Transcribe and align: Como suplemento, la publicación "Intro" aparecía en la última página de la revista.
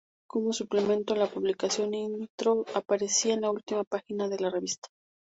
Como 0.27 0.51
suplemento, 0.51 1.13
la 1.15 1.27
publicación 1.29 1.93
"Intro" 1.93 2.65
aparecía 2.73 3.35
en 3.35 3.41
la 3.41 3.51
última 3.51 3.83
página 3.83 4.27
de 4.29 4.39
la 4.39 4.49
revista. 4.49 4.89